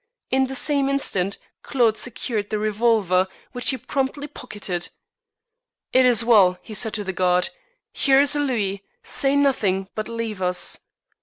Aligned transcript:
In 0.31 0.47
the 0.47 0.55
same 0.55 0.89
instant 0.89 1.37
Claude 1.61 1.95
secured 1.95 2.49
the 2.49 2.57
revolver, 2.57 3.27
which 3.51 3.69
he 3.69 3.77
promptly 3.77 4.25
pocketed. 4.25 4.89
"It 5.93 6.07
is 6.07 6.25
well," 6.25 6.57
he 6.63 6.73
said 6.73 6.95
to 6.95 7.03
the 7.03 7.13
guard. 7.13 7.49
"Here 7.93 8.19
is 8.19 8.35
a 8.35 8.39
louis. 8.39 8.83
Say 9.03 9.35
nothing, 9.35 9.89
but 9.93 10.09
leave 10.09 10.41
us." 10.41 10.79